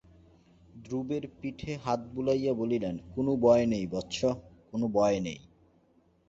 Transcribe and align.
ধ্রুবের 0.83 1.23
পিঠে 1.39 1.73
হাত 1.77 1.99
বুলাইয়া 2.13 2.53
বলিলেন, 2.53 2.95
কোনো 3.15 3.31
ভয় 3.37 3.65
নেই 3.65 3.85
বৎস, 3.87 4.19
কোনো 4.71 4.85
ভয় 4.87 5.17
নেই। 5.19 5.39